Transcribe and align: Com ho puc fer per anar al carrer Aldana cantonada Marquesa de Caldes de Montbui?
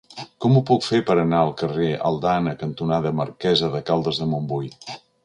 Com 0.43 0.55
ho 0.55 0.61
puc 0.69 0.85
fer 0.85 1.01
per 1.09 1.15
anar 1.23 1.41
al 1.47 1.53
carrer 1.59 1.89
Aldana 2.11 2.55
cantonada 2.63 3.13
Marquesa 3.21 3.71
de 3.77 3.83
Caldes 3.91 4.23
de 4.23 4.29
Montbui? 4.33 4.73